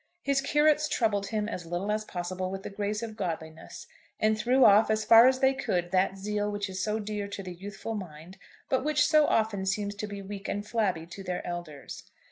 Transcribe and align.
His 0.23 0.41
curates 0.41 0.89
troubled 0.89 1.27
him 1.27 1.47
as 1.47 1.67
little 1.67 1.91
as 1.91 2.03
possible 2.05 2.49
with 2.49 2.63
the 2.63 2.71
grace 2.71 3.03
of 3.03 3.15
godliness, 3.15 3.85
and 4.19 4.35
threw 4.35 4.65
off 4.65 4.89
as 4.89 5.05
far 5.05 5.27
as 5.27 5.41
they 5.41 5.53
could 5.53 5.91
that 5.91 6.17
zeal 6.17 6.49
which 6.51 6.69
is 6.71 6.81
so 6.81 6.97
dear 6.97 7.27
to 7.27 7.43
the 7.43 7.53
youthful 7.53 7.93
mind 7.93 8.39
but 8.67 8.83
which 8.83 9.05
so 9.05 9.27
often 9.27 9.63
seems 9.63 9.93
to 9.93 10.07
be 10.07 10.19
weak 10.23 10.49
and 10.49 10.65
flabby 10.67 11.05
to 11.05 11.21
their 11.21 11.45
elders. 11.45 12.09